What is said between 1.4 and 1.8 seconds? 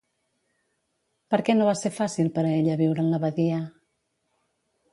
què no va